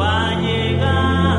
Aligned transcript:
Va 0.00 0.34
llegando, 0.40 1.29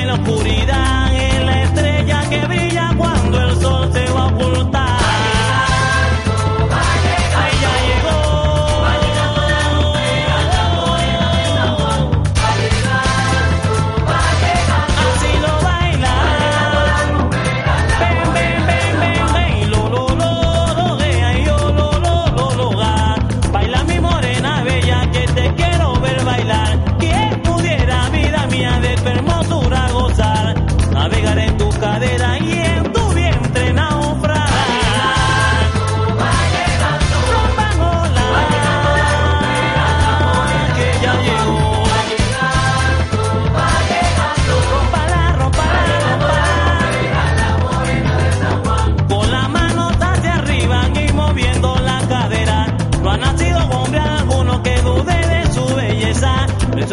en 0.00 0.06
la 0.08 0.14
oscuridad. 0.14 0.83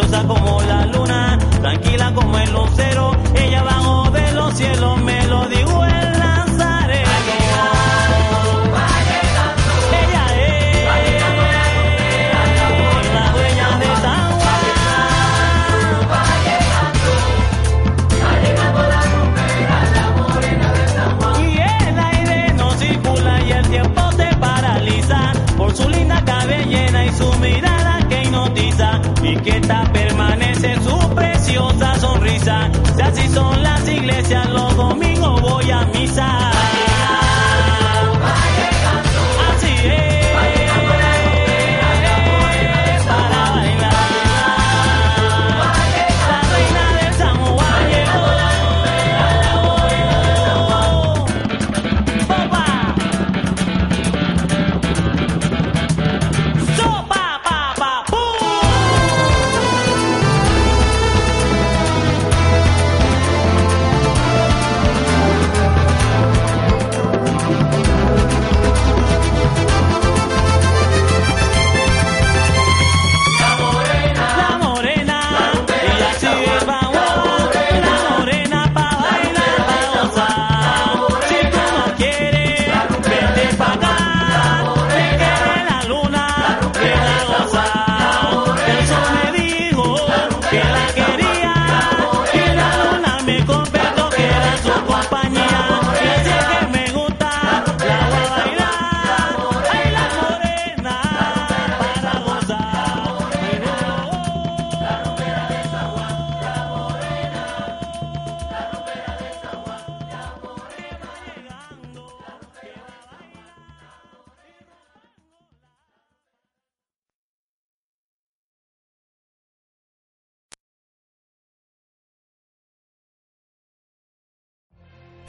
Belleza. 0.01 0.21
Preciosa 0.21 0.40
y 29.31 29.35
que 29.37 29.57
esta 29.57 29.83
permanece 29.93 30.75
su 30.81 31.15
preciosa 31.15 31.95
sonrisa. 31.99 32.69
Si 32.95 33.01
así 33.01 33.27
son 33.29 33.63
las 33.63 33.87
iglesias, 33.87 34.49